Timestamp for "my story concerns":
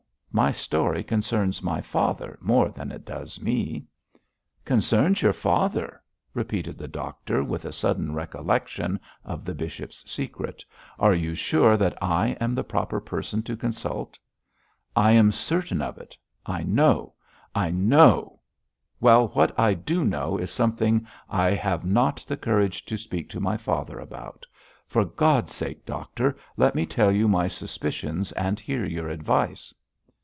0.33-1.61